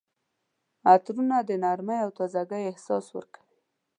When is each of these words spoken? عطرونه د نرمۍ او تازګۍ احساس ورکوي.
عطرونه 0.91 1.37
د 1.43 1.49
نرمۍ 1.63 1.99
او 2.05 2.09
تازګۍ 2.17 2.63
احساس 2.67 3.05
ورکوي. 3.17 3.57